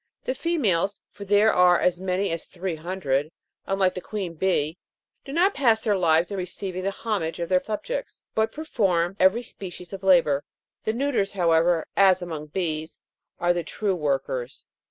The 0.23 0.33
females 0.33 1.03
(for 1.11 1.25
there 1.25 1.53
are 1.53 1.79
as 1.79 1.99
many 1.99 2.31
as 2.31 2.47
three 2.47 2.73
hundred), 2.75 3.29
unlike 3.67 3.93
the 3.93 4.01
queen 4.01 4.33
bee, 4.33 4.79
do 5.23 5.31
not 5.31 5.53
pass 5.53 5.83
their 5.83 5.95
lives 5.95 6.31
in 6.31 6.37
receiving 6.37 6.83
the 6.83 6.89
homage 6.89 7.39
of 7.39 7.49
their 7.49 7.61
subjects, 7.61 8.25
but 8.33 8.51
perform 8.51 9.15
every 9.19 9.43
species 9.43 9.93
of 9.93 10.01
labour. 10.01 10.43
The 10.85 10.93
neuters, 10.93 11.33
however, 11.33 11.85
as 11.95 12.19
among 12.19 12.47
bees, 12.47 12.99
are 13.39 13.53
the 13.53 13.63
true 13.63 13.93
workers. 13.93 14.65